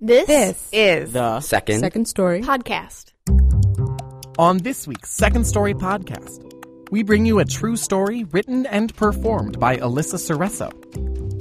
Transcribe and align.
This, 0.00 0.26
This 0.26 0.68
is 0.72 1.12
The 1.12 1.40
Second. 1.40 1.80
second 1.80 2.06
story. 2.06 2.40
podcast. 2.42 3.12
On 4.38 4.56
this 4.58 4.86
week's 4.86 5.10
Second 5.10 5.46
Story 5.46 5.74
podcast, 5.74 6.40
we 6.90 7.02
bring 7.02 7.26
you 7.26 7.38
a 7.38 7.44
true 7.44 7.76
story 7.76 8.24
written 8.24 8.64
and 8.66 8.94
performed 8.96 9.60
by 9.60 9.76
Alyssa 9.76 10.16
Cereso. 10.18 10.70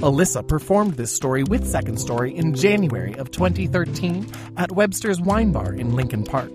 Alyssa 0.01 0.45
performed 0.45 0.95
this 0.95 1.13
story 1.13 1.43
with 1.43 1.65
Second 1.65 1.97
Story 1.99 2.35
in 2.35 2.53
January 2.53 3.13
of 3.15 3.31
2013 3.31 4.27
at 4.57 4.71
Webster's 4.73 5.21
Wine 5.21 5.51
Bar 5.53 5.73
in 5.73 5.95
Lincoln 5.95 6.23
Park. 6.23 6.51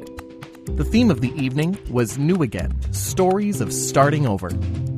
The 0.66 0.84
theme 0.84 1.10
of 1.10 1.20
the 1.22 1.32
evening 1.42 1.78
was 1.90 2.18
New 2.18 2.42
Again 2.42 2.74
Stories 2.92 3.60
of 3.62 3.72
Starting 3.72 4.26
Over. 4.26 4.48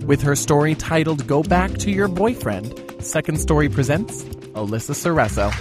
With 0.07 0.23
her 0.23 0.35
story 0.37 0.75
titled 0.75 1.27
Go 1.29 1.43
Back 1.45 1.73
to 1.79 1.91
Your 1.91 2.09
Boyfriend, 2.09 2.83
Second 3.05 3.39
Story 3.39 3.69
presents 3.69 4.25
Alyssa 4.55 4.95
Cereso. 4.95 5.53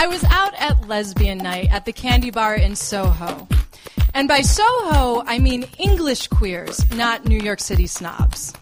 I 0.00 0.06
was 0.06 0.24
out 0.24 0.54
at 0.54 0.88
lesbian 0.88 1.36
night 1.36 1.70
at 1.70 1.84
the 1.84 1.92
candy 1.92 2.30
bar 2.30 2.54
in 2.54 2.74
Soho. 2.74 3.46
And 4.14 4.28
by 4.28 4.40
Soho, 4.40 5.22
I 5.26 5.38
mean 5.38 5.66
English 5.78 6.28
queers, 6.28 6.90
not 6.92 7.26
New 7.26 7.38
York 7.38 7.60
City 7.60 7.86
snobs. 7.86 8.54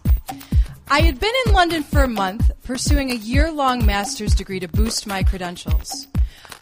I 0.89 0.99
had 0.99 1.17
been 1.17 1.31
in 1.45 1.53
London 1.53 1.83
for 1.83 2.03
a 2.03 2.09
month, 2.09 2.51
pursuing 2.63 3.09
a 3.09 3.15
year 3.15 3.53
long 3.53 3.85
master's 3.85 4.35
degree 4.35 4.59
to 4.59 4.67
boost 4.67 5.07
my 5.07 5.23
credentials. 5.23 6.07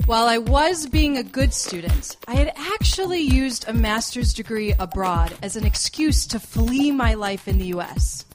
While 0.06 0.28
I 0.28 0.38
was 0.38 0.86
being 0.86 1.18
a 1.18 1.24
good 1.24 1.56
student, 1.56 2.16
I 2.28 2.36
had 2.36 2.54
actually 2.56 3.22
used 3.22 3.68
a 3.68 3.74
master's 3.74 4.32
degree 4.32 4.76
abroad 4.78 5.36
as 5.42 5.56
an 5.56 5.66
excuse 5.66 6.28
to 6.28 6.40
flee 6.40 6.92
my 6.92 7.16
life 7.16 7.48
in 7.48 7.58
the 7.58 7.74
US. 7.78 8.26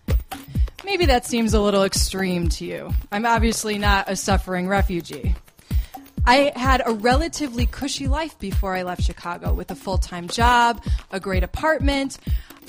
Maybe 0.84 1.06
that 1.06 1.24
seems 1.24 1.54
a 1.54 1.60
little 1.60 1.84
extreme 1.84 2.48
to 2.48 2.64
you. 2.64 2.92
I'm 3.12 3.26
obviously 3.26 3.78
not 3.78 4.10
a 4.10 4.16
suffering 4.16 4.66
refugee. 4.66 5.36
I 6.24 6.52
had 6.54 6.82
a 6.86 6.92
relatively 6.92 7.66
cushy 7.66 8.06
life 8.06 8.38
before 8.38 8.76
I 8.76 8.84
left 8.84 9.02
Chicago 9.02 9.52
with 9.52 9.72
a 9.72 9.74
full 9.74 9.98
time 9.98 10.28
job, 10.28 10.84
a 11.10 11.18
great 11.18 11.42
apartment, 11.42 12.18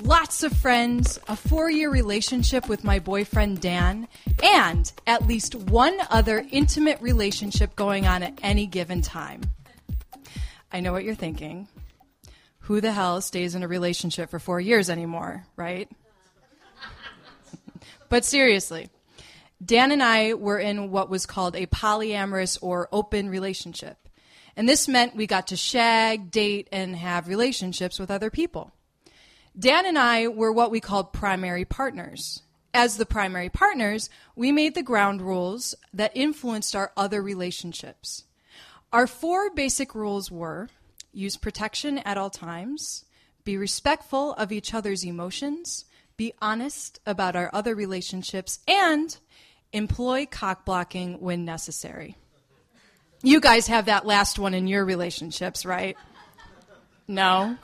lots 0.01 0.41
of 0.41 0.53
friends, 0.53 1.19
a 1.27 1.35
four 1.35 1.69
year 1.69 1.91
relationship 1.91 2.67
with 2.67 2.83
my 2.83 2.97
boyfriend 2.97 3.61
Dan, 3.61 4.07
and 4.41 4.91
at 5.05 5.27
least 5.27 5.53
one 5.53 5.95
other 6.09 6.43
intimate 6.51 6.99
relationship 6.99 7.75
going 7.75 8.07
on 8.07 8.23
at 8.23 8.39
any 8.41 8.65
given 8.65 9.03
time. 9.03 9.41
I 10.71 10.79
know 10.79 10.91
what 10.91 11.03
you're 11.03 11.13
thinking. 11.13 11.67
Who 12.61 12.81
the 12.81 12.91
hell 12.91 13.21
stays 13.21 13.53
in 13.53 13.61
a 13.61 13.67
relationship 13.67 14.31
for 14.31 14.39
four 14.39 14.59
years 14.59 14.89
anymore, 14.89 15.45
right? 15.55 15.87
but 18.09 18.25
seriously, 18.25 18.89
Dan 19.63 19.91
and 19.91 20.03
I 20.03 20.33
were 20.33 20.59
in 20.59 20.91
what 20.91 21.09
was 21.09 21.25
called 21.25 21.55
a 21.55 21.67
polyamorous 21.67 22.57
or 22.61 22.89
open 22.91 23.29
relationship. 23.29 23.97
And 24.55 24.67
this 24.67 24.87
meant 24.87 25.15
we 25.15 25.27
got 25.27 25.47
to 25.47 25.55
shag, 25.55 26.31
date, 26.31 26.67
and 26.71 26.95
have 26.95 27.27
relationships 27.27 27.99
with 27.99 28.11
other 28.11 28.29
people. 28.29 28.71
Dan 29.57 29.85
and 29.85 29.97
I 29.97 30.27
were 30.27 30.51
what 30.51 30.71
we 30.71 30.79
called 30.79 31.13
primary 31.13 31.65
partners. 31.65 32.41
As 32.73 32.97
the 32.97 33.05
primary 33.05 33.49
partners, 33.49 34.09
we 34.35 34.51
made 34.51 34.73
the 34.73 34.81
ground 34.81 35.21
rules 35.21 35.75
that 35.93 36.11
influenced 36.15 36.75
our 36.75 36.91
other 36.97 37.21
relationships. 37.21 38.23
Our 38.91 39.05
four 39.05 39.51
basic 39.51 39.93
rules 39.93 40.31
were 40.31 40.69
use 41.11 41.37
protection 41.37 41.99
at 41.99 42.17
all 42.17 42.31
times, 42.31 43.05
be 43.43 43.55
respectful 43.55 44.33
of 44.33 44.51
each 44.51 44.73
other's 44.73 45.05
emotions, 45.05 45.85
be 46.17 46.33
honest 46.41 46.99
about 47.05 47.35
our 47.35 47.51
other 47.53 47.75
relationships, 47.75 48.59
and 48.67 49.17
employ 49.73 50.27
cock 50.29 50.63
blocking 50.63 51.19
when 51.19 51.43
necessary. 51.43 52.15
You 53.21 53.39
guys 53.41 53.67
have 53.67 53.85
that 53.85 54.05
last 54.05 54.37
one 54.37 54.53
in 54.53 54.67
your 54.67 54.85
relationships, 54.85 55.65
right? 55.65 55.97
No? 57.07 57.57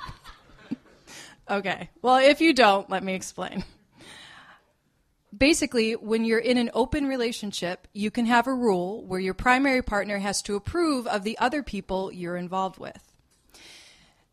okay. 1.50 1.90
Well, 2.02 2.18
if 2.18 2.42
you 2.42 2.54
don't, 2.54 2.90
let 2.90 3.04
me 3.04 3.14
explain. 3.14 3.64
Basically, 5.38 5.94
when 5.94 6.26
you're 6.26 6.40
in 6.40 6.58
an 6.58 6.72
open 6.74 7.06
relationship, 7.06 7.88
you 7.94 8.10
can 8.10 8.26
have 8.26 8.48
a 8.48 8.54
rule 8.54 9.06
where 9.06 9.20
your 9.20 9.36
primary 9.36 9.84
partner 9.84 10.18
has 10.18 10.42
to 10.44 10.56
approve 10.56 11.06
of 11.08 11.24
the 11.24 11.38
other 11.38 11.62
people 11.62 12.12
you're 12.12 12.36
involved 12.36 12.80
with. 12.80 12.98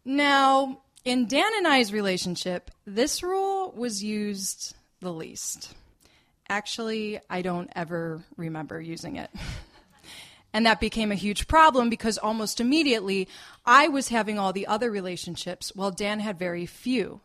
Now, 0.05 0.81
in 1.05 1.27
Dan 1.27 1.51
and 1.57 1.67
I's 1.69 1.93
relationship, 1.93 2.71
this 2.87 3.23
rule 3.23 3.73
was 3.77 4.03
used 4.03 4.75
the 5.01 5.13
least. 5.13 5.75
Actually, 6.49 7.19
I 7.29 7.43
don't 7.43 7.71
ever 7.75 8.23
remember 8.37 8.81
using 8.81 9.17
it. 9.17 9.31
and 10.53 10.65
that 10.65 10.79
became 10.79 11.11
a 11.11 11.17
huge 11.17 11.49
problem 11.49 11.91
because 11.91 12.19
almost 12.19 12.61
immediately 12.61 13.29
I 13.65 13.89
was 13.89 14.09
having 14.09 14.39
all 14.39 14.53
the 14.53 14.67
other 14.67 14.91
relationships 14.91 15.73
while 15.75 15.91
Dan 15.91 16.21
had 16.21 16.39
very 16.39 16.65
few. 16.65 17.21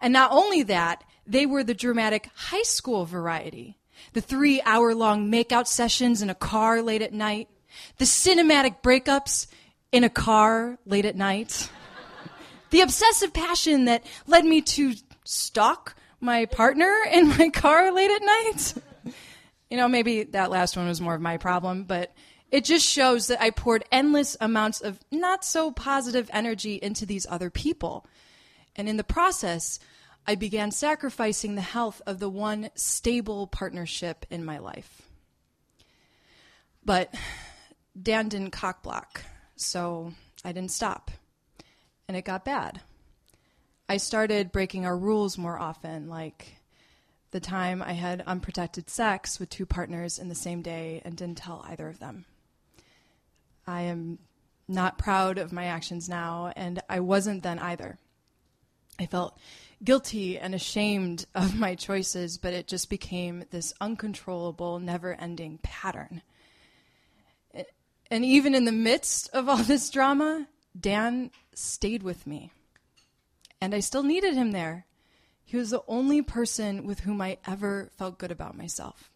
And 0.00 0.12
not 0.12 0.32
only 0.32 0.62
that, 0.64 1.02
they 1.26 1.46
were 1.46 1.64
the 1.64 1.74
dramatic 1.74 2.28
high 2.34 2.62
school 2.62 3.06
variety. 3.06 3.78
The 4.12 4.20
three 4.20 4.60
hour 4.62 4.94
long 4.94 5.30
makeout 5.30 5.66
sessions 5.66 6.20
in 6.20 6.28
a 6.28 6.34
car 6.34 6.82
late 6.82 7.02
at 7.02 7.12
night, 7.12 7.48
the 7.96 8.04
cinematic 8.04 8.82
breakups 8.82 9.46
in 9.92 10.04
a 10.04 10.10
car 10.10 10.78
late 10.84 11.06
at 11.06 11.16
night, 11.16 11.70
the 12.70 12.82
obsessive 12.82 13.32
passion 13.32 13.86
that 13.86 14.04
led 14.26 14.44
me 14.44 14.60
to 14.60 14.94
stalk 15.24 15.96
my 16.20 16.46
partner 16.46 16.92
in 17.12 17.28
my 17.28 17.50
car 17.50 17.92
late 17.92 18.10
at 18.10 18.22
night. 18.22 18.74
you 19.70 19.76
know, 19.76 19.88
maybe 19.88 20.24
that 20.24 20.50
last 20.50 20.76
one 20.76 20.88
was 20.88 21.00
more 21.00 21.14
of 21.14 21.20
my 21.20 21.36
problem, 21.36 21.84
but 21.84 22.12
it 22.50 22.64
just 22.64 22.86
shows 22.86 23.26
that 23.26 23.42
I 23.42 23.50
poured 23.50 23.84
endless 23.92 24.36
amounts 24.40 24.80
of 24.80 24.98
not 25.10 25.44
so 25.44 25.70
positive 25.70 26.30
energy 26.32 26.76
into 26.76 27.04
these 27.04 27.26
other 27.28 27.50
people. 27.50 28.06
And 28.74 28.88
in 28.88 28.96
the 28.96 29.04
process, 29.04 29.78
I 30.26 30.34
began 30.34 30.70
sacrificing 30.70 31.54
the 31.54 31.60
health 31.60 32.00
of 32.06 32.20
the 32.20 32.30
one 32.30 32.70
stable 32.74 33.46
partnership 33.46 34.24
in 34.30 34.44
my 34.44 34.58
life. 34.58 35.02
But 36.84 37.14
Dan 38.00 38.28
didn't 38.28 38.52
cockblock, 38.52 39.22
so 39.56 40.12
I 40.44 40.52
didn't 40.52 40.70
stop. 40.70 41.10
And 42.06 42.16
it 42.16 42.24
got 42.24 42.44
bad. 42.44 42.80
I 43.88 43.96
started 43.96 44.52
breaking 44.52 44.84
our 44.84 44.96
rules 44.96 45.38
more 45.38 45.58
often, 45.58 46.08
like 46.08 46.58
the 47.30 47.40
time 47.40 47.82
I 47.82 47.92
had 47.92 48.22
unprotected 48.26 48.90
sex 48.90 49.40
with 49.40 49.50
two 49.50 49.66
partners 49.66 50.18
in 50.18 50.28
the 50.28 50.34
same 50.34 50.62
day 50.62 51.00
and 51.04 51.16
didn't 51.16 51.38
tell 51.38 51.64
either 51.66 51.88
of 51.88 51.98
them. 51.98 52.26
I 53.66 53.82
am 53.82 54.18
not 54.66 54.98
proud 54.98 55.38
of 55.38 55.52
my 55.52 55.64
actions 55.64 56.08
now, 56.08 56.52
and 56.54 56.82
I 56.88 57.00
wasn't 57.00 57.42
then 57.42 57.58
either. 57.58 57.98
I 58.98 59.06
felt 59.06 59.38
guilty 59.82 60.38
and 60.38 60.54
ashamed 60.54 61.24
of 61.34 61.54
my 61.54 61.74
choices, 61.74 62.36
but 62.36 62.52
it 62.52 62.66
just 62.66 62.90
became 62.90 63.44
this 63.50 63.72
uncontrollable, 63.80 64.80
never 64.80 65.14
ending 65.14 65.60
pattern. 65.62 66.22
And 68.10 68.24
even 68.24 68.54
in 68.54 68.64
the 68.64 68.72
midst 68.72 69.28
of 69.34 69.48
all 69.48 69.58
this 69.58 69.90
drama, 69.90 70.46
Dan 70.78 71.30
stayed 71.54 72.02
with 72.02 72.26
me. 72.26 72.52
And 73.60 73.74
I 73.74 73.80
still 73.80 74.02
needed 74.02 74.34
him 74.34 74.52
there. 74.52 74.86
He 75.44 75.56
was 75.56 75.70
the 75.70 75.82
only 75.88 76.22
person 76.22 76.84
with 76.84 77.00
whom 77.00 77.20
I 77.20 77.38
ever 77.46 77.90
felt 77.96 78.18
good 78.18 78.30
about 78.30 78.56
myself. 78.56 79.10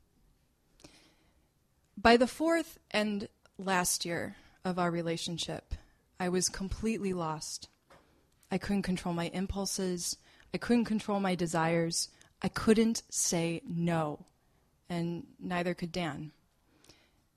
By 1.96 2.16
the 2.16 2.26
fourth 2.26 2.78
and 2.90 3.28
last 3.58 4.04
year 4.04 4.36
of 4.64 4.78
our 4.78 4.90
relationship, 4.90 5.74
I 6.18 6.28
was 6.28 6.48
completely 6.48 7.12
lost. 7.12 7.68
I 8.50 8.58
couldn't 8.58 8.82
control 8.82 9.14
my 9.14 9.26
impulses. 9.28 10.16
I 10.54 10.58
couldn't 10.58 10.86
control 10.86 11.20
my 11.20 11.34
desires. 11.34 12.08
I 12.42 12.48
couldn't 12.48 13.02
say 13.10 13.62
no. 13.66 14.26
And 14.88 15.26
neither 15.38 15.74
could 15.74 15.92
Dan. 15.92 16.32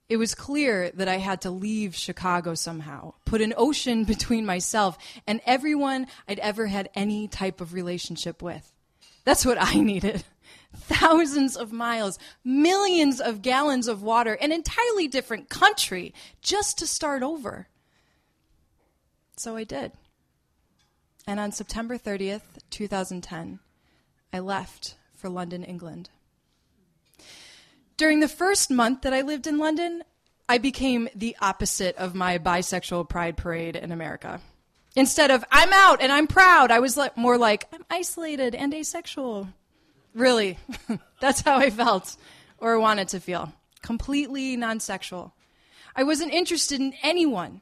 It 0.07 0.17
was 0.17 0.35
clear 0.35 0.91
that 0.91 1.07
I 1.07 1.17
had 1.17 1.41
to 1.41 1.51
leave 1.51 1.95
Chicago 1.95 2.53
somehow, 2.53 3.13
put 3.25 3.41
an 3.41 3.53
ocean 3.57 4.03
between 4.05 4.45
myself 4.45 4.97
and 5.25 5.41
everyone 5.45 6.07
I'd 6.27 6.39
ever 6.39 6.67
had 6.67 6.89
any 6.93 7.27
type 7.27 7.61
of 7.61 7.73
relationship 7.73 8.41
with. 8.41 8.71
That's 9.23 9.45
what 9.45 9.57
I 9.59 9.73
needed. 9.79 10.23
Thousands 10.75 11.55
of 11.55 11.71
miles, 11.71 12.19
millions 12.43 13.19
of 13.19 13.41
gallons 13.41 13.87
of 13.87 14.03
water, 14.03 14.33
an 14.33 14.51
entirely 14.51 15.07
different 15.07 15.49
country 15.49 16.13
just 16.41 16.77
to 16.79 16.87
start 16.87 17.23
over. 17.23 17.67
So 19.37 19.55
I 19.55 19.63
did. 19.63 19.93
And 21.25 21.39
on 21.39 21.51
September 21.51 21.97
30th, 21.97 22.43
2010, 22.69 23.59
I 24.31 24.39
left 24.39 24.95
for 25.15 25.29
London, 25.29 25.63
England. 25.63 26.09
During 27.97 28.19
the 28.19 28.27
first 28.27 28.69
month 28.69 29.01
that 29.01 29.13
I 29.13 29.21
lived 29.21 29.47
in 29.47 29.57
London, 29.57 30.03
I 30.49 30.57
became 30.57 31.07
the 31.15 31.35
opposite 31.39 31.95
of 31.95 32.13
my 32.13 32.37
bisexual 32.37 33.07
pride 33.07 33.37
parade 33.37 33.75
in 33.75 33.91
America. 33.91 34.41
Instead 34.95 35.31
of, 35.31 35.43
I'm 35.51 35.71
out 35.71 36.01
and 36.01 36.11
I'm 36.11 36.27
proud, 36.27 36.71
I 36.71 36.79
was 36.79 36.99
more 37.15 37.37
like, 37.37 37.65
I'm 37.73 37.85
isolated 37.89 38.53
and 38.53 38.73
asexual. 38.73 39.47
Really, 40.13 40.57
that's 41.19 41.41
how 41.41 41.57
I 41.57 41.69
felt. 41.69 42.15
or 42.57 42.79
wanted 42.79 43.09
to 43.09 43.19
feel. 43.19 43.53
Completely 43.81 44.55
non 44.55 44.79
sexual. 44.79 45.33
I 45.95 46.03
wasn't 46.03 46.33
interested 46.33 46.79
in 46.79 46.93
anyone. 47.01 47.61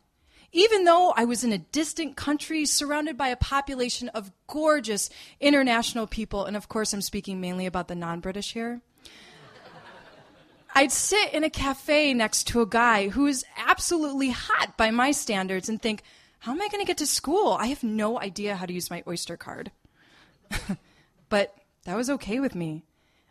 Even 0.52 0.84
though 0.84 1.14
I 1.18 1.26
was 1.26 1.44
in 1.44 1.52
a 1.52 1.58
distant 1.58 2.16
country 2.16 2.66
surrounded 2.66 3.18
by 3.18 3.30
a 3.30 3.36
population 3.36 4.10
of 4.10 4.32
gorgeous 4.48 5.10
international 5.40 6.06
people, 6.06 6.46
and 6.46 6.56
of 6.56 6.70
course, 6.70 6.94
I'm 6.94 7.02
speaking 7.02 7.42
mainly 7.42 7.66
about 7.66 7.88
the 7.88 7.96
non 7.96 8.20
British 8.20 8.54
here. 8.54 8.82
I'd 10.76 10.92
sit 10.92 11.34
in 11.34 11.44
a 11.44 11.50
cafe 11.50 12.14
next 12.14 12.48
to 12.48 12.62
a 12.62 12.68
guy 12.68 13.10
who 13.10 13.28
is 13.28 13.46
absolutely 13.58 14.30
hot 14.30 14.76
by 14.76 14.90
my 14.90 15.12
standards 15.12 15.70
and 15.70 15.82
think, 15.82 16.02
how 16.40 16.52
am 16.52 16.62
I 16.62 16.68
going 16.68 16.82
to 16.82 16.88
get 16.88 16.98
to 16.98 17.06
school? 17.06 17.54
I 17.60 17.68
have 17.68 17.84
no 17.84 18.20
idea 18.20 18.56
how 18.56 18.66
to 18.66 18.74
use 18.74 18.90
my 18.90 19.04
Oyster 19.08 19.38
card. 19.38 19.72
but 21.30 21.56
that 21.86 21.96
was 21.96 22.10
okay 22.10 22.40
with 22.40 22.56
me. 22.56 22.84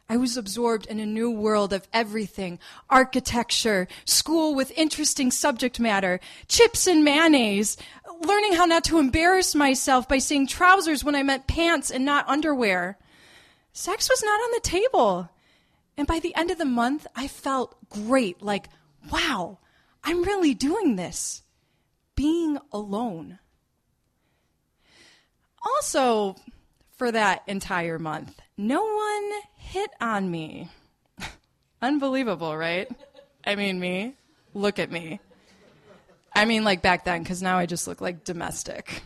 I 0.09 0.17
was 0.17 0.37
absorbed 0.37 0.87
in 0.87 1.00
a 1.00 1.06
new 1.06 1.31
world 1.31 1.73
of 1.73 1.89
everything 1.93 2.59
architecture, 2.91 3.89
school 4.05 4.55
with 4.55 4.71
interesting 4.77 5.31
subject 5.31 5.81
matter, 5.81 6.21
chips 6.49 6.87
and 6.87 7.03
mayonnaise, 7.03 7.77
learning 8.21 8.53
how 8.53 8.67
not 8.67 8.85
to 8.85 8.99
embarrass 8.99 9.55
myself 9.55 10.09
by 10.09 10.19
saying 10.19 10.47
trousers 10.47 11.03
when 11.03 11.15
I 11.17 11.23
meant 11.23 11.47
pants 11.47 11.91
and 11.91 12.05
not 12.05 12.29
underwear. 12.29 12.99
Sex 13.73 14.09
was 14.09 14.23
not 14.23 14.41
on 14.41 14.50
the 14.53 14.61
table. 14.61 15.31
And 15.97 16.06
by 16.06 16.19
the 16.19 16.35
end 16.35 16.50
of 16.50 16.59
the 16.59 16.65
month, 16.65 17.06
I 17.15 17.29
felt 17.29 17.77
great 17.89 18.43
like, 18.43 18.69
wow, 19.11 19.59
I'm 20.03 20.23
really 20.23 20.55
doing 20.55 20.97
this. 20.97 21.43
Being 22.15 22.59
alone. 22.73 23.39
Also, 25.65 26.37
for 26.97 27.12
that 27.12 27.43
entire 27.47 27.99
month, 27.99 28.41
no 28.56 28.83
one 28.83 29.31
hit 29.56 29.91
on 30.00 30.31
me. 30.31 30.69
Unbelievable, 31.83 32.56
right? 32.56 32.91
I 33.44 33.55
mean, 33.55 33.81
me. 33.81 34.15
Look 34.55 34.79
at 34.79 34.91
me. 34.91 35.21
I 36.35 36.44
mean, 36.44 36.65
like 36.65 36.83
back 36.83 37.05
then, 37.05 37.23
because 37.23 37.43
now 37.43 37.59
I 37.59 37.67
just 37.67 37.87
look 37.87 38.00
like 38.00 38.25
domestic. 38.25 39.03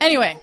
Anyway, 0.00 0.38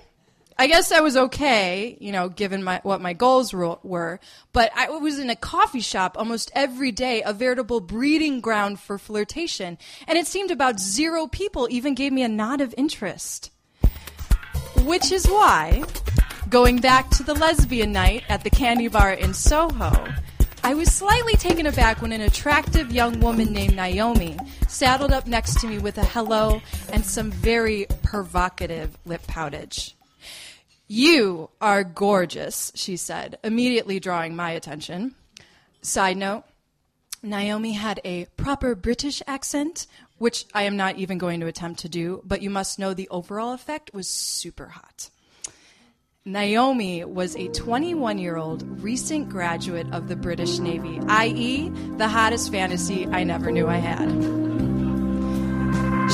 I 0.62 0.68
guess 0.68 0.92
I 0.92 1.00
was 1.00 1.18
okay, 1.18 1.98
you 2.00 2.12
know, 2.12 2.30
given 2.30 2.64
my, 2.64 2.82
what 2.84 3.02
my 3.02 3.14
goals 3.14 3.52
were. 3.52 4.20
But 4.54 4.72
I 4.76 4.92
was 4.92 5.18
in 5.18 5.32
a 5.32 5.36
coffee 5.36 5.82
shop 5.82 6.16
almost 6.20 6.52
every 6.54 6.92
day, 6.92 7.24
a 7.24 7.34
veritable 7.34 7.80
breeding 7.80 8.42
ground 8.42 8.80
for 8.80 9.00
flirtation. 9.00 9.80
And 10.08 10.20
it 10.20 10.28
seemed 10.28 10.52
about 10.52 10.80
zero 10.80 11.26
people 11.26 11.68
even 11.72 11.96
gave 11.96 12.14
me 12.14 12.22
a 12.22 12.28
nod 12.28 12.62
of 12.62 12.76
interest. 12.78 13.50
Which 14.84 15.12
is 15.12 15.26
why, 15.26 15.84
going 16.48 16.78
back 16.78 17.10
to 17.10 17.24
the 17.24 17.34
lesbian 17.34 17.92
night 17.92 18.24
at 18.30 18.44
the 18.44 18.52
candy 18.52 18.88
bar 18.88 19.14
in 19.14 19.34
Soho, 19.34 20.14
I 20.64 20.76
was 20.76 20.94
slightly 20.94 21.34
taken 21.38 21.66
aback 21.66 22.04
when 22.04 22.12
an 22.12 22.22
attractive 22.22 22.92
young 22.92 23.20
woman 23.20 23.52
named 23.52 23.76
Naomi 23.76 24.38
saddled 24.68 25.12
up 25.12 25.26
next 25.26 25.60
to 25.62 25.68
me 25.68 25.80
with 25.80 25.98
a 25.98 26.06
hello 26.06 26.62
and 26.94 27.04
some 27.04 27.32
very 27.32 27.88
provocative 28.04 28.96
lip 29.06 29.26
poutage. 29.26 29.96
You 30.94 31.50
are 31.62 31.86
gorgeous, 31.86 32.70
she 32.76 32.98
said, 32.98 33.40
immediately 33.46 34.02
drawing 34.02 34.36
my 34.36 34.52
attention. 34.52 35.16
Side 35.82 36.18
note 36.18 36.44
Naomi 37.24 37.72
had 37.72 38.02
a 38.04 38.26
proper 38.36 38.76
British 38.76 39.22
accent, 39.26 39.88
which 40.18 40.46
I 40.54 40.64
am 40.64 40.76
not 40.76 40.98
even 40.98 41.18
going 41.18 41.40
to 41.40 41.48
attempt 41.48 41.80
to 41.80 41.88
do, 41.88 42.22
but 42.26 42.42
you 42.42 42.50
must 42.50 42.78
know 42.78 42.94
the 42.94 43.08
overall 43.08 43.54
effect 43.54 43.94
was 43.94 44.10
super 44.10 44.66
hot. 44.66 45.10
Naomi 46.26 47.06
was 47.06 47.38
a 47.38 47.48
21 47.48 48.18
year 48.18 48.36
old 48.36 48.62
recent 48.84 49.30
graduate 49.30 49.88
of 49.94 50.10
the 50.10 50.18
British 50.18 50.60
Navy, 50.60 51.00
i.e., 51.08 51.70
the 51.96 52.10
hottest 52.10 52.52
fantasy 52.52 53.08
I 53.08 53.24
never 53.24 53.50
knew 53.50 53.70
I 53.70 53.78
had. 53.78 54.10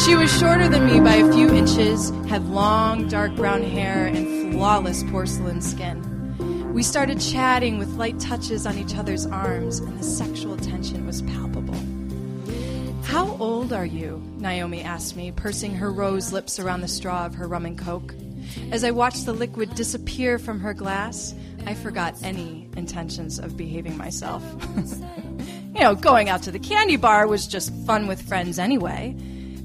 She 0.06 0.16
was 0.16 0.32
shorter 0.38 0.70
than 0.70 0.86
me 0.86 1.00
by 1.00 1.16
a 1.16 1.34
few 1.34 1.52
inches, 1.52 2.12
had 2.30 2.48
long 2.50 3.08
dark 3.08 3.36
brown 3.36 3.64
hair, 3.64 4.06
and 4.06 4.37
flawless 4.52 5.04
porcelain 5.06 5.62
skin. 5.62 6.74
We 6.74 6.84
started 6.84 7.20
chatting 7.20 7.80
with 7.80 7.96
light 7.96 8.20
touches 8.20 8.66
on 8.68 8.78
each 8.78 8.96
other's 8.96 9.26
arms, 9.26 9.80
and 9.80 10.00
the 10.00 10.04
sexual 10.04 10.58
tension 10.58 11.06
was 11.06 11.22
palpable. 11.24 11.76
How 13.04 13.38
old 13.40 13.74
are 13.74 13.86
you? 13.86 14.22
Naomi 14.38 14.82
asked 14.82 15.16
me, 15.16 15.32
pursing 15.32 15.74
her 15.74 15.92
rose 15.92 16.34
lips 16.34 16.60
around 16.60 16.82
the 16.82 16.88
straw 16.88 17.26
of 17.26 17.36
her 17.36 17.48
rum 17.48 17.66
and 17.66 17.78
coke. 17.78 18.14
As 18.72 18.84
I 18.84 18.92
watched 18.92 19.26
the 19.26 19.34
liquid 19.34 19.76
disappear 19.76 20.38
from 20.38 20.60
her 20.60 20.74
glass, 20.74 21.34
I 21.66 21.74
forgot 21.74 22.16
any 22.24 22.70
intentions 22.78 23.40
of 23.40 23.58
behaving 23.58 23.98
myself. 23.98 24.44
you 25.74 25.82
know, 25.82 25.96
going 25.96 26.30
out 26.30 26.44
to 26.44 26.52
the 26.52 26.60
candy 26.60 26.96
bar 26.96 27.28
was 27.28 27.48
just 27.48 27.74
fun 27.86 28.08
with 28.08 28.22
friends 28.22 28.60
anyway. 28.60 29.16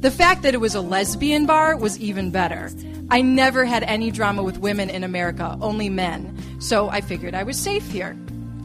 The 0.01 0.11
fact 0.11 0.43
that 0.43 0.55
it 0.55 0.59
was 0.59 0.75
a 0.75 0.81
lesbian 0.81 1.47
bar 1.47 1.77
was 1.77 1.99
even 2.01 2.31
better. 2.31 2.71
I 3.13 3.21
never 3.21 3.67
had 3.67 3.83
any 3.83 4.11
drama 4.11 4.43
with 4.43 4.57
women 4.57 4.89
in 4.89 5.05
America, 5.05 5.59
only 5.61 5.91
men. 5.91 6.35
So 6.63 6.89
I 6.89 7.03
figured 7.03 7.35
I 7.35 7.43
was 7.43 7.59
safe 7.59 7.87
here. 7.91 8.17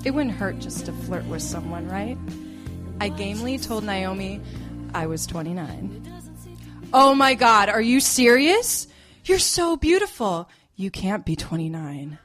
It 0.06 0.12
wouldn't 0.12 0.36
hurt 0.36 0.60
just 0.60 0.86
to 0.86 0.94
flirt 0.94 1.26
with 1.26 1.42
someone, 1.42 1.86
right? 1.90 2.18
I 3.02 3.10
gamely 3.10 3.58
told 3.58 3.84
Naomi 3.84 4.40
I 4.94 5.06
was 5.06 5.28
29. 5.28 6.02
Oh 6.94 7.14
my 7.14 7.34
God, 7.34 7.68
are 7.68 7.82
you 7.82 8.00
serious? 8.00 8.88
You're 9.26 9.38
so 9.38 9.76
beautiful. 9.76 10.48
You 10.78 10.92
can't 10.92 11.26
be 11.26 11.36
29. 11.36 12.18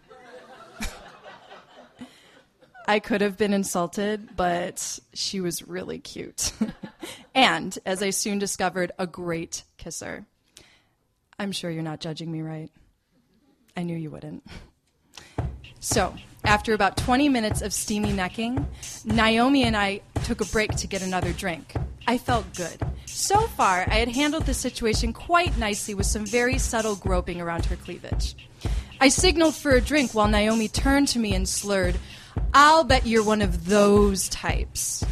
I 2.86 3.00
could 3.00 3.20
have 3.20 3.36
been 3.36 3.52
insulted, 3.52 4.36
but 4.36 5.00
she 5.12 5.40
was 5.40 5.66
really 5.66 5.98
cute. 5.98 6.52
and, 7.34 7.76
as 7.84 8.00
I 8.00 8.10
soon 8.10 8.38
discovered, 8.38 8.92
a 8.96 9.08
great 9.08 9.64
kisser. 9.76 10.26
I'm 11.42 11.50
sure 11.50 11.72
you're 11.72 11.82
not 11.82 11.98
judging 11.98 12.30
me, 12.30 12.40
right? 12.40 12.70
I 13.76 13.82
knew 13.82 13.96
you 13.96 14.12
wouldn't. 14.12 14.46
So, 15.80 16.14
after 16.44 16.72
about 16.72 16.96
20 16.96 17.28
minutes 17.28 17.62
of 17.62 17.72
steamy 17.72 18.12
necking, 18.12 18.64
Naomi 19.04 19.64
and 19.64 19.76
I 19.76 20.02
took 20.22 20.40
a 20.40 20.44
break 20.44 20.70
to 20.76 20.86
get 20.86 21.02
another 21.02 21.32
drink. 21.32 21.74
I 22.06 22.16
felt 22.18 22.46
good. 22.54 22.80
So 23.06 23.40
far, 23.40 23.84
I 23.88 23.94
had 23.94 24.06
handled 24.06 24.46
the 24.46 24.54
situation 24.54 25.12
quite 25.12 25.58
nicely 25.58 25.94
with 25.94 26.06
some 26.06 26.24
very 26.24 26.58
subtle 26.58 26.94
groping 26.94 27.40
around 27.40 27.64
her 27.64 27.76
cleavage. 27.76 28.36
I 29.00 29.08
signaled 29.08 29.56
for 29.56 29.72
a 29.72 29.80
drink 29.80 30.14
while 30.14 30.28
Naomi 30.28 30.68
turned 30.68 31.08
to 31.08 31.18
me 31.18 31.34
and 31.34 31.48
slurred, 31.48 31.96
I'll 32.54 32.84
bet 32.84 33.04
you're 33.04 33.24
one 33.24 33.42
of 33.42 33.66
those 33.66 34.28
types. 34.28 35.04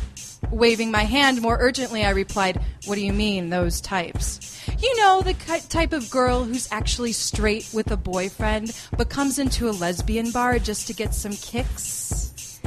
Waving 0.53 0.93
my 0.93 1.03
hand 1.03 1.43
more 1.43 1.59
urgently, 1.59 2.05
I 2.05 2.11
replied, 2.11 2.61
What 2.85 2.95
do 2.95 3.01
you 3.01 3.13
mean, 3.13 3.51
those 3.51 3.81
types? 3.81 4.60
You 4.83 4.97
know, 4.97 5.21
the 5.21 5.35
type 5.69 5.93
of 5.93 6.11
girl 6.11 6.43
who's 6.43 6.67
actually 6.73 7.13
straight 7.13 7.69
with 7.75 7.91
a 7.91 7.99
boyfriend, 7.99 8.75
but 8.97 9.11
comes 9.11 9.39
into 9.39 9.69
a 9.69 9.73
lesbian 9.73 10.31
bar 10.31 10.59
just 10.59 10.87
to 10.87 10.95
get 10.95 11.15
some 11.15 11.33
kicks? 11.33 12.61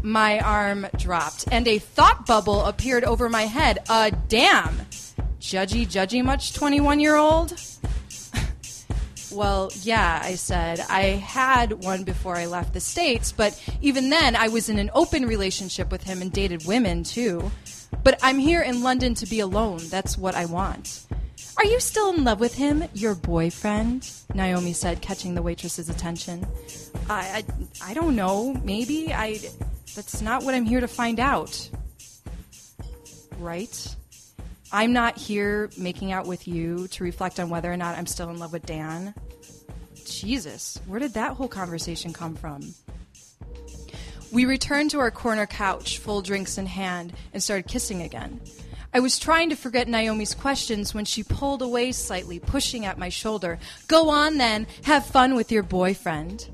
My 0.00 0.38
arm 0.38 0.86
dropped, 0.96 1.46
and 1.50 1.66
a 1.66 1.80
thought 1.80 2.24
bubble 2.24 2.64
appeared 2.66 3.02
over 3.02 3.28
my 3.28 3.42
head. 3.42 3.80
Uh, 3.88 4.12
damn! 4.28 4.76
Judgy, 5.40 5.86
judgy 5.86 6.22
much, 6.22 6.52
21 6.54 7.00
year 7.00 7.16
old? 7.16 7.54
Well, 9.32 9.70
yeah, 9.82 10.20
I 10.24 10.34
said. 10.34 10.80
I 10.88 11.02
had 11.02 11.84
one 11.84 12.02
before 12.02 12.36
I 12.36 12.46
left 12.46 12.74
the 12.74 12.80
States, 12.80 13.30
but 13.30 13.56
even 13.80 14.10
then, 14.10 14.34
I 14.34 14.48
was 14.48 14.68
in 14.68 14.76
an 14.80 14.90
open 14.92 15.24
relationship 15.24 15.92
with 15.92 16.02
him 16.02 16.20
and 16.20 16.32
dated 16.32 16.66
women, 16.66 17.04
too. 17.04 17.52
But 18.02 18.18
I'm 18.22 18.38
here 18.38 18.62
in 18.62 18.82
London 18.82 19.14
to 19.16 19.26
be 19.26 19.40
alone. 19.40 19.80
That's 19.88 20.16
what 20.16 20.34
I 20.34 20.46
want. 20.46 21.06
Are 21.56 21.64
you 21.64 21.80
still 21.80 22.14
in 22.14 22.24
love 22.24 22.40
with 22.40 22.54
him, 22.54 22.84
your 22.94 23.14
boyfriend? 23.14 24.10
Naomi 24.34 24.72
said, 24.72 25.02
catching 25.02 25.34
the 25.34 25.42
waitress's 25.42 25.90
attention. 25.90 26.46
I, 27.08 27.44
I, 27.82 27.90
I 27.90 27.94
don't 27.94 28.16
know. 28.16 28.54
Maybe. 28.64 29.12
I. 29.12 29.38
That's 29.94 30.22
not 30.22 30.44
what 30.44 30.54
I'm 30.54 30.64
here 30.64 30.80
to 30.80 30.88
find 30.88 31.20
out. 31.20 31.68
Right? 33.38 33.96
I'm 34.72 34.92
not 34.92 35.18
here 35.18 35.68
making 35.76 36.12
out 36.12 36.26
with 36.26 36.46
you 36.46 36.86
to 36.88 37.04
reflect 37.04 37.40
on 37.40 37.50
whether 37.50 37.70
or 37.72 37.76
not 37.76 37.98
I'm 37.98 38.06
still 38.06 38.30
in 38.30 38.38
love 38.38 38.52
with 38.52 38.64
Dan. 38.64 39.14
Jesus, 40.06 40.80
where 40.86 41.00
did 41.00 41.14
that 41.14 41.32
whole 41.32 41.48
conversation 41.48 42.12
come 42.12 42.36
from? 42.36 42.74
We 44.32 44.44
returned 44.44 44.90
to 44.92 45.00
our 45.00 45.10
corner 45.10 45.46
couch, 45.46 45.98
full 45.98 46.22
drinks 46.22 46.56
in 46.56 46.66
hand, 46.66 47.12
and 47.32 47.42
started 47.42 47.66
kissing 47.66 48.02
again. 48.02 48.40
I 48.94 49.00
was 49.00 49.18
trying 49.18 49.50
to 49.50 49.56
forget 49.56 49.88
Naomi's 49.88 50.34
questions 50.34 50.94
when 50.94 51.04
she 51.04 51.22
pulled 51.22 51.62
away 51.62 51.92
slightly, 51.92 52.38
pushing 52.38 52.84
at 52.84 52.98
my 52.98 53.08
shoulder. 53.08 53.58
Go 53.88 54.10
on 54.10 54.38
then, 54.38 54.66
have 54.84 55.06
fun 55.06 55.34
with 55.34 55.50
your 55.50 55.62
boyfriend. 55.62 56.48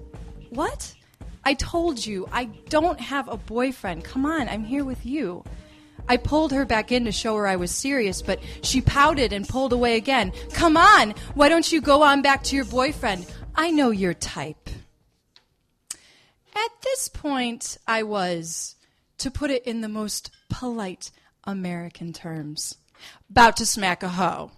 What? 0.50 0.94
I 1.44 1.54
told 1.54 2.04
you, 2.04 2.28
I 2.32 2.46
don't 2.68 3.00
have 3.00 3.28
a 3.28 3.36
boyfriend. 3.36 4.04
Come 4.04 4.26
on, 4.26 4.48
I'm 4.48 4.64
here 4.64 4.84
with 4.84 5.04
you. 5.04 5.44
I 6.08 6.16
pulled 6.16 6.52
her 6.52 6.64
back 6.64 6.92
in 6.92 7.04
to 7.04 7.12
show 7.12 7.36
her 7.36 7.46
I 7.46 7.56
was 7.56 7.70
serious, 7.70 8.22
but 8.22 8.40
she 8.62 8.80
pouted 8.80 9.32
and 9.32 9.48
pulled 9.48 9.72
away 9.72 9.96
again. 9.96 10.32
Come 10.52 10.76
on, 10.76 11.14
why 11.34 11.48
don't 11.48 11.70
you 11.70 11.80
go 11.80 12.02
on 12.02 12.22
back 12.22 12.42
to 12.44 12.56
your 12.56 12.64
boyfriend? 12.64 13.26
I 13.54 13.70
know 13.70 13.90
your 13.90 14.14
type. 14.14 14.68
At 16.56 16.82
this 16.82 17.08
point, 17.08 17.76
I 17.86 18.02
was, 18.02 18.76
to 19.18 19.30
put 19.30 19.50
it 19.50 19.66
in 19.66 19.82
the 19.82 19.88
most 19.88 20.30
polite 20.48 21.10
American 21.44 22.14
terms, 22.14 22.76
about 23.28 23.58
to 23.58 23.66
smack 23.66 24.02
a 24.02 24.08
hoe. 24.08 24.52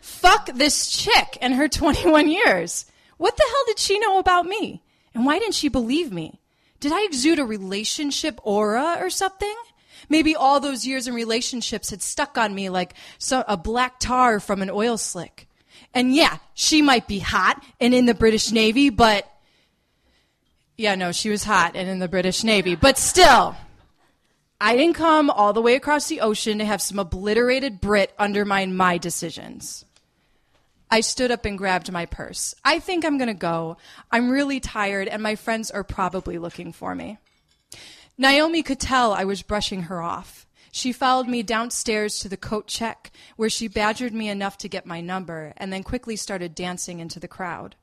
Fuck 0.00 0.50
this 0.54 0.86
chick 0.86 1.36
and 1.40 1.54
her 1.54 1.66
21 1.66 2.28
years. 2.28 2.86
What 3.16 3.36
the 3.36 3.42
hell 3.42 3.64
did 3.66 3.80
she 3.80 3.98
know 3.98 4.18
about 4.18 4.46
me? 4.46 4.82
And 5.14 5.26
why 5.26 5.38
didn't 5.40 5.54
she 5.54 5.68
believe 5.68 6.12
me? 6.12 6.40
Did 6.78 6.92
I 6.92 7.04
exude 7.04 7.38
a 7.38 7.44
relationship 7.44 8.38
aura 8.44 8.98
or 9.00 9.10
something? 9.10 9.54
Maybe 10.08 10.36
all 10.36 10.60
those 10.60 10.86
years 10.86 11.08
in 11.08 11.14
relationships 11.14 11.90
had 11.90 12.02
stuck 12.02 12.38
on 12.38 12.54
me 12.54 12.68
like 12.68 12.94
a 13.32 13.56
black 13.56 13.98
tar 13.98 14.38
from 14.38 14.62
an 14.62 14.70
oil 14.70 14.96
slick. 14.96 15.48
And 15.92 16.14
yeah, 16.14 16.38
she 16.52 16.82
might 16.82 17.08
be 17.08 17.18
hot 17.18 17.64
and 17.80 17.94
in 17.94 18.06
the 18.06 18.14
British 18.14 18.52
Navy, 18.52 18.90
but 18.90 19.28
yeah, 20.76 20.94
no, 20.94 21.12
she 21.12 21.30
was 21.30 21.44
hot 21.44 21.76
and 21.76 21.88
in 21.88 21.98
the 21.98 22.08
British 22.08 22.42
Navy, 22.44 22.74
but 22.74 22.98
still, 22.98 23.56
I 24.60 24.76
didn't 24.76 24.96
come 24.96 25.30
all 25.30 25.52
the 25.52 25.62
way 25.62 25.74
across 25.74 26.08
the 26.08 26.20
ocean 26.20 26.58
to 26.58 26.64
have 26.64 26.82
some 26.82 26.98
obliterated 26.98 27.80
Brit 27.80 28.12
undermine 28.18 28.76
my 28.76 28.98
decisions. 28.98 29.84
I 30.90 31.00
stood 31.00 31.30
up 31.30 31.44
and 31.44 31.58
grabbed 31.58 31.90
my 31.90 32.06
purse. 32.06 32.54
I 32.64 32.78
think 32.78 33.04
I'm 33.04 33.18
going 33.18 33.28
to 33.28 33.34
go. 33.34 33.76
I'm 34.10 34.30
really 34.30 34.60
tired, 34.60 35.08
and 35.08 35.22
my 35.22 35.34
friends 35.34 35.70
are 35.70 35.84
probably 35.84 36.38
looking 36.38 36.72
for 36.72 36.94
me. 36.94 37.18
Naomi 38.16 38.62
could 38.62 38.78
tell 38.78 39.12
I 39.12 39.24
was 39.24 39.42
brushing 39.42 39.82
her 39.82 40.00
off. 40.00 40.46
She 40.70 40.92
followed 40.92 41.28
me 41.28 41.42
downstairs 41.42 42.18
to 42.20 42.28
the 42.28 42.36
coat 42.36 42.66
check, 42.66 43.10
where 43.36 43.50
she 43.50 43.68
badgered 43.68 44.12
me 44.12 44.28
enough 44.28 44.58
to 44.58 44.68
get 44.68 44.86
my 44.86 45.00
number, 45.00 45.52
and 45.56 45.72
then 45.72 45.82
quickly 45.82 46.16
started 46.16 46.54
dancing 46.54 47.00
into 47.00 47.18
the 47.18 47.28
crowd. 47.28 47.76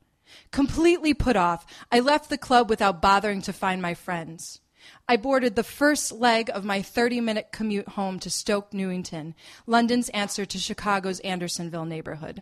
Completely 0.51 1.13
put 1.13 1.35
off, 1.35 1.65
I 1.91 1.99
left 1.99 2.29
the 2.29 2.37
club 2.37 2.69
without 2.69 3.01
bothering 3.01 3.41
to 3.43 3.53
find 3.53 3.81
my 3.81 3.93
friends. 3.93 4.59
I 5.07 5.17
boarded 5.17 5.55
the 5.55 5.63
first 5.63 6.11
leg 6.11 6.49
of 6.53 6.65
my 6.65 6.81
30 6.81 7.21
minute 7.21 7.51
commute 7.51 7.89
home 7.89 8.19
to 8.19 8.29
Stoke 8.29 8.73
Newington, 8.73 9.35
London's 9.67 10.09
answer 10.09 10.45
to 10.45 10.57
Chicago's 10.57 11.19
Andersonville 11.19 11.85
neighborhood. 11.85 12.41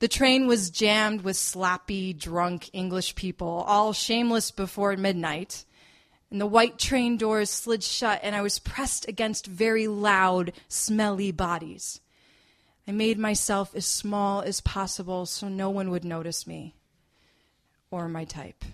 The 0.00 0.08
train 0.08 0.48
was 0.48 0.70
jammed 0.70 1.20
with 1.20 1.36
sloppy, 1.36 2.12
drunk 2.12 2.70
English 2.72 3.14
people, 3.14 3.64
all 3.66 3.92
shameless 3.92 4.50
before 4.50 4.96
midnight. 4.96 5.64
And 6.28 6.40
the 6.40 6.46
white 6.46 6.78
train 6.78 7.18
doors 7.18 7.50
slid 7.50 7.84
shut, 7.84 8.18
and 8.22 8.34
I 8.34 8.42
was 8.42 8.58
pressed 8.58 9.06
against 9.06 9.46
very 9.46 9.86
loud, 9.86 10.54
smelly 10.66 11.30
bodies. 11.30 12.00
I 12.86 12.92
made 12.92 13.18
myself 13.18 13.74
as 13.74 13.86
small 13.86 14.40
as 14.42 14.60
possible 14.60 15.26
so 15.26 15.48
no 15.48 15.70
one 15.70 15.90
would 15.90 16.04
notice 16.04 16.46
me 16.46 16.74
or 17.90 18.08
my 18.08 18.24
type. 18.24 18.64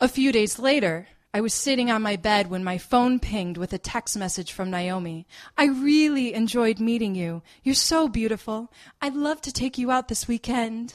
A 0.00 0.08
few 0.08 0.32
days 0.32 0.58
later, 0.58 1.08
I 1.34 1.42
was 1.42 1.52
sitting 1.52 1.90
on 1.90 2.02
my 2.02 2.16
bed 2.16 2.50
when 2.50 2.64
my 2.64 2.78
phone 2.78 3.20
pinged 3.20 3.56
with 3.56 3.72
a 3.72 3.78
text 3.78 4.16
message 4.16 4.50
from 4.52 4.70
Naomi. 4.70 5.26
I 5.58 5.66
really 5.66 6.32
enjoyed 6.32 6.80
meeting 6.80 7.14
you. 7.14 7.42
You're 7.62 7.74
so 7.74 8.08
beautiful. 8.08 8.72
I'd 9.02 9.14
love 9.14 9.40
to 9.42 9.52
take 9.52 9.76
you 9.76 9.90
out 9.90 10.08
this 10.08 10.26
weekend. 10.26 10.94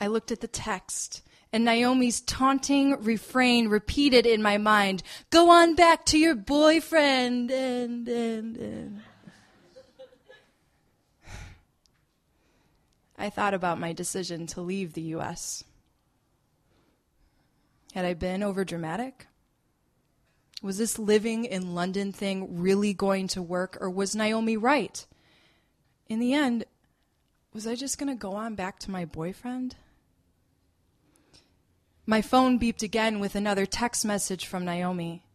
I 0.00 0.08
looked 0.08 0.32
at 0.32 0.40
the 0.40 0.48
text, 0.48 1.22
and 1.52 1.64
Naomi's 1.64 2.20
taunting 2.22 3.02
refrain 3.02 3.68
repeated 3.68 4.26
in 4.26 4.42
my 4.42 4.58
mind 4.58 5.02
Go 5.30 5.50
on 5.50 5.74
back 5.74 6.04
to 6.06 6.18
your 6.18 6.34
boyfriend. 6.34 7.50
And, 7.50 8.08
and, 8.08 8.56
and. 8.56 9.02
I 13.18 13.30
thought 13.30 13.54
about 13.54 13.80
my 13.80 13.92
decision 13.92 14.46
to 14.48 14.60
leave 14.60 14.92
the 14.92 15.02
U.S. 15.02 15.64
Had 17.94 18.04
I 18.04 18.14
been 18.14 18.42
overdramatic? 18.42 19.12
Was 20.62 20.78
this 20.78 20.98
living 20.98 21.44
in 21.44 21.74
London 21.74 22.12
thing 22.12 22.58
really 22.60 22.92
going 22.92 23.28
to 23.28 23.42
work, 23.42 23.78
or 23.80 23.90
was 23.90 24.16
Naomi 24.16 24.56
right? 24.56 25.06
In 26.08 26.18
the 26.18 26.34
end, 26.34 26.64
was 27.52 27.66
I 27.66 27.74
just 27.74 27.98
going 27.98 28.08
to 28.08 28.14
go 28.14 28.32
on 28.32 28.54
back 28.54 28.78
to 28.80 28.90
my 28.90 29.04
boyfriend? 29.04 29.76
My 32.04 32.22
phone 32.22 32.58
beeped 32.58 32.82
again 32.82 33.18
with 33.18 33.34
another 33.34 33.66
text 33.66 34.04
message 34.04 34.46
from 34.46 34.64
Naomi. 34.64 35.25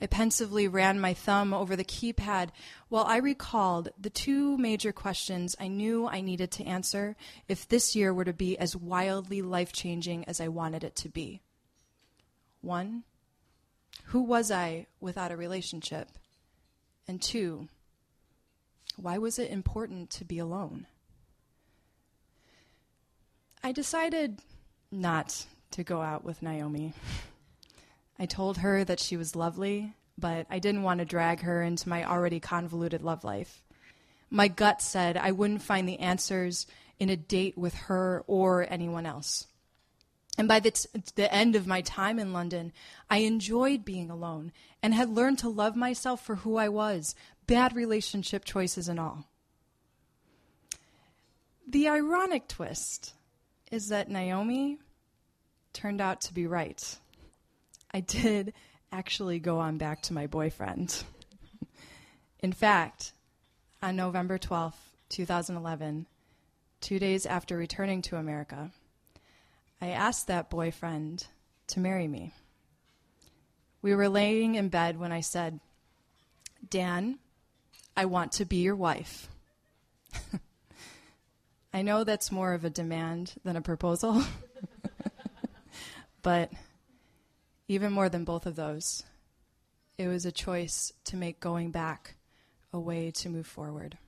I 0.00 0.06
pensively 0.06 0.68
ran 0.68 1.00
my 1.00 1.12
thumb 1.12 1.52
over 1.52 1.74
the 1.74 1.84
keypad 1.84 2.50
while 2.88 3.04
I 3.04 3.16
recalled 3.16 3.88
the 3.98 4.10
two 4.10 4.56
major 4.56 4.92
questions 4.92 5.56
I 5.58 5.68
knew 5.68 6.06
I 6.06 6.20
needed 6.20 6.52
to 6.52 6.64
answer 6.64 7.16
if 7.48 7.66
this 7.66 7.96
year 7.96 8.14
were 8.14 8.24
to 8.24 8.32
be 8.32 8.56
as 8.58 8.76
wildly 8.76 9.42
life 9.42 9.72
changing 9.72 10.24
as 10.26 10.40
I 10.40 10.48
wanted 10.48 10.84
it 10.84 10.94
to 10.96 11.08
be. 11.08 11.40
One, 12.60 13.02
who 14.04 14.22
was 14.22 14.50
I 14.50 14.86
without 15.00 15.32
a 15.32 15.36
relationship? 15.36 16.08
And 17.08 17.20
two, 17.20 17.68
why 18.96 19.18
was 19.18 19.38
it 19.38 19.50
important 19.50 20.10
to 20.10 20.24
be 20.24 20.38
alone? 20.38 20.86
I 23.62 23.72
decided 23.72 24.40
not 24.92 25.46
to 25.72 25.82
go 25.82 26.00
out 26.00 26.24
with 26.24 26.42
Naomi. 26.42 26.94
I 28.18 28.26
told 28.26 28.58
her 28.58 28.84
that 28.84 29.00
she 29.00 29.16
was 29.16 29.36
lovely, 29.36 29.94
but 30.16 30.46
I 30.50 30.58
didn't 30.58 30.82
want 30.82 30.98
to 30.98 31.04
drag 31.04 31.42
her 31.42 31.62
into 31.62 31.88
my 31.88 32.04
already 32.04 32.40
convoluted 32.40 33.02
love 33.02 33.24
life. 33.24 33.62
My 34.30 34.48
gut 34.48 34.82
said 34.82 35.16
I 35.16 35.32
wouldn't 35.32 35.62
find 35.62 35.88
the 35.88 36.00
answers 36.00 36.66
in 36.98 37.08
a 37.08 37.16
date 37.16 37.56
with 37.56 37.74
her 37.74 38.24
or 38.26 38.66
anyone 38.68 39.06
else. 39.06 39.46
And 40.36 40.46
by 40.46 40.60
the, 40.60 40.70
t- 40.70 40.88
the 41.16 41.32
end 41.32 41.56
of 41.56 41.66
my 41.66 41.80
time 41.80 42.18
in 42.18 42.32
London, 42.32 42.72
I 43.10 43.18
enjoyed 43.18 43.84
being 43.84 44.10
alone 44.10 44.52
and 44.82 44.94
had 44.94 45.10
learned 45.10 45.38
to 45.40 45.48
love 45.48 45.74
myself 45.74 46.24
for 46.24 46.36
who 46.36 46.56
I 46.56 46.68
was, 46.68 47.14
bad 47.46 47.74
relationship 47.74 48.44
choices 48.44 48.88
and 48.88 49.00
all. 49.00 49.26
The 51.66 51.88
ironic 51.88 52.48
twist 52.48 53.14
is 53.70 53.88
that 53.88 54.10
Naomi 54.10 54.78
turned 55.72 56.00
out 56.00 56.20
to 56.22 56.34
be 56.34 56.46
right. 56.46 56.98
I 57.92 58.00
did 58.00 58.52
actually 58.92 59.38
go 59.38 59.58
on 59.58 59.78
back 59.78 60.02
to 60.02 60.12
my 60.12 60.26
boyfriend. 60.26 61.04
in 62.40 62.52
fact, 62.52 63.12
on 63.82 63.96
November 63.96 64.38
12th, 64.38 64.74
2011, 65.08 66.06
two 66.80 66.98
days 66.98 67.26
after 67.26 67.56
returning 67.56 68.02
to 68.02 68.16
America, 68.16 68.70
I 69.80 69.88
asked 69.88 70.26
that 70.26 70.50
boyfriend 70.50 71.26
to 71.68 71.80
marry 71.80 72.08
me. 72.08 72.32
We 73.80 73.94
were 73.94 74.08
laying 74.08 74.56
in 74.56 74.68
bed 74.68 74.98
when 74.98 75.12
I 75.12 75.20
said, 75.20 75.60
Dan, 76.68 77.18
I 77.96 78.06
want 78.06 78.32
to 78.32 78.44
be 78.44 78.56
your 78.56 78.76
wife. 78.76 79.28
I 81.72 81.82
know 81.82 82.02
that's 82.02 82.32
more 82.32 82.54
of 82.54 82.64
a 82.64 82.70
demand 82.70 83.34
than 83.44 83.56
a 83.56 83.62
proposal, 83.62 84.24
but 86.22 86.50
even 87.68 87.92
more 87.92 88.08
than 88.08 88.24
both 88.24 88.46
of 88.46 88.56
those, 88.56 89.04
it 89.98 90.08
was 90.08 90.24
a 90.24 90.32
choice 90.32 90.92
to 91.04 91.16
make 91.16 91.38
going 91.38 91.70
back 91.70 92.16
a 92.72 92.80
way 92.80 93.10
to 93.10 93.28
move 93.28 93.46
forward. 93.46 93.98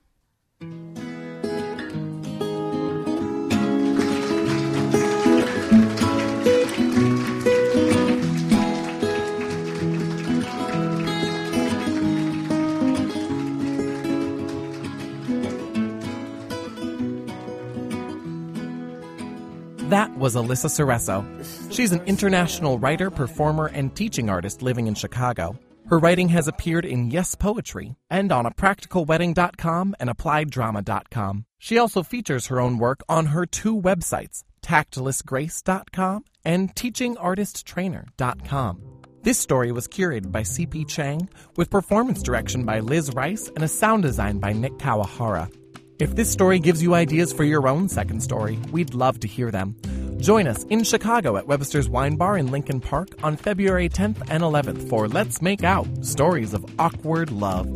That 19.91 20.17
was 20.17 20.35
Alyssa 20.35 20.69
Cereso. 20.69 21.21
She's 21.69 21.91
an 21.91 22.01
international 22.05 22.79
writer, 22.79 23.11
performer, 23.11 23.65
and 23.65 23.93
teaching 23.93 24.29
artist 24.29 24.61
living 24.61 24.87
in 24.87 24.95
Chicago. 24.95 25.59
Her 25.89 25.99
writing 25.99 26.29
has 26.29 26.47
appeared 26.47 26.85
in 26.85 27.11
Yes 27.11 27.35
Poetry 27.35 27.97
and 28.09 28.31
on 28.31 28.45
a 28.45 28.51
apracticalwedding.com 28.51 29.97
and 29.99 30.09
applieddrama.com. 30.09 31.43
She 31.59 31.77
also 31.77 32.03
features 32.03 32.47
her 32.47 32.61
own 32.61 32.77
work 32.77 33.01
on 33.09 33.25
her 33.25 33.45
two 33.45 33.75
websites, 33.75 34.43
tactlessgrace.com 34.61 36.23
and 36.45 36.73
teachingartisttrainer.com. 36.73 38.81
This 39.23 39.39
story 39.39 39.73
was 39.73 39.89
curated 39.89 40.31
by 40.31 40.43
CP 40.43 40.87
Chang 40.87 41.27
with 41.57 41.69
performance 41.69 42.23
direction 42.23 42.63
by 42.63 42.79
Liz 42.79 43.11
Rice 43.11 43.49
and 43.49 43.63
a 43.65 43.67
sound 43.67 44.03
design 44.03 44.39
by 44.39 44.53
Nick 44.53 44.77
Kawahara. 44.77 45.53
If 46.01 46.15
this 46.15 46.31
story 46.31 46.57
gives 46.57 46.81
you 46.81 46.95
ideas 46.95 47.31
for 47.31 47.43
your 47.43 47.67
own 47.67 47.87
second 47.87 48.23
story, 48.23 48.57
we'd 48.71 48.95
love 48.95 49.19
to 49.19 49.27
hear 49.27 49.51
them. 49.51 49.75
Join 50.19 50.47
us 50.47 50.63
in 50.63 50.83
Chicago 50.83 51.37
at 51.37 51.45
Webster's 51.45 51.87
Wine 51.87 52.15
Bar 52.15 52.39
in 52.39 52.49
Lincoln 52.49 52.81
Park 52.81 53.09
on 53.21 53.37
February 53.37 53.87
10th 53.87 54.17
and 54.27 54.41
11th 54.41 54.89
for 54.89 55.07
Let's 55.07 55.43
Make 55.43 55.63
Out 55.63 55.85
Stories 56.03 56.55
of 56.55 56.65
Awkward 56.79 57.29
Love. 57.29 57.67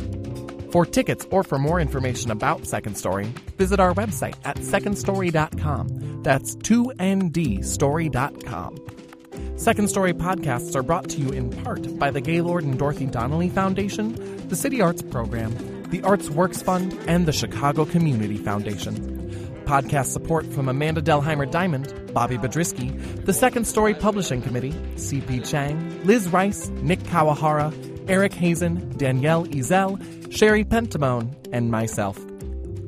For 0.72 0.84
tickets 0.84 1.24
or 1.30 1.44
for 1.44 1.56
more 1.56 1.78
information 1.78 2.32
about 2.32 2.66
Second 2.66 2.98
Story, 2.98 3.26
visit 3.58 3.78
our 3.78 3.94
website 3.94 4.34
at 4.44 4.56
secondstory.com. 4.56 6.22
That's 6.24 6.56
2ndstory.com. 6.56 9.56
Second 9.56 9.88
Story 9.88 10.14
podcasts 10.14 10.74
are 10.74 10.82
brought 10.82 11.08
to 11.10 11.20
you 11.20 11.28
in 11.28 11.50
part 11.62 11.96
by 11.96 12.10
the 12.10 12.20
Gaylord 12.20 12.64
and 12.64 12.76
Dorothy 12.76 13.06
Donnelly 13.06 13.50
Foundation, 13.50 14.48
the 14.48 14.56
City 14.56 14.80
Arts 14.80 15.02
Program, 15.02 15.75
the 15.90 16.02
Arts 16.02 16.30
Works 16.30 16.62
Fund, 16.62 16.98
and 17.06 17.26
the 17.26 17.32
Chicago 17.32 17.84
Community 17.84 18.36
Foundation. 18.36 19.16
Podcast 19.64 20.06
support 20.06 20.46
from 20.52 20.68
Amanda 20.68 21.02
Delheimer 21.02 21.50
Dimond, 21.50 22.12
Bobby 22.12 22.38
Badrisky, 22.38 23.24
the 23.24 23.32
Second 23.32 23.66
Story 23.66 23.94
Publishing 23.94 24.40
Committee, 24.42 24.72
CP 24.94 25.48
Chang, 25.48 26.04
Liz 26.04 26.28
Rice, 26.28 26.68
Nick 26.82 27.00
Kawahara, 27.00 27.72
Eric 28.08 28.32
Hazen, 28.32 28.96
Danielle 28.96 29.46
Ezel, 29.46 30.00
Sherry 30.32 30.64
Pentamone, 30.64 31.34
and 31.52 31.70
myself. 31.70 32.18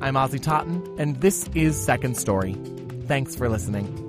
I'm 0.01 0.15
Ozzy 0.15 0.41
Totten, 0.41 0.95
and 0.97 1.19
this 1.19 1.49
is 1.53 1.77
Second 1.77 2.17
Story. 2.17 2.53
Thanks 3.07 3.35
for 3.35 3.49
listening. 3.49 4.08